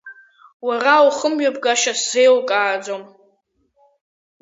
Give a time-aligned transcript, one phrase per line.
[0.67, 3.03] Уара ухымҩаԥгашьа сзеилкааӡом.